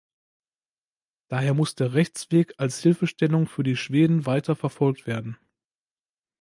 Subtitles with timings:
[1.27, 5.37] Daher muss der Rechtsweg als Hilfestellung für die Schweden weiter verfolgt werden.